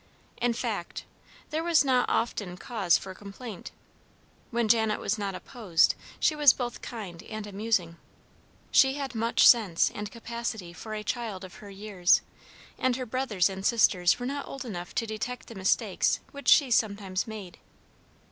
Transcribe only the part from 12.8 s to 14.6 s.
her brothers and sisters were not